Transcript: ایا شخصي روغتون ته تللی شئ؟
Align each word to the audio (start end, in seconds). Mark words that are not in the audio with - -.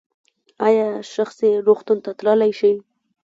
ایا 0.67 0.87
شخصي 1.13 1.51
روغتون 1.65 1.97
ته 2.05 2.11
تللی 2.19 2.51
شئ؟ 2.59 2.73